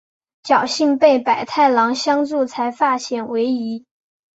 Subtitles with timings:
[0.41, 3.85] 侥幸被百太郎相助才化险为夷。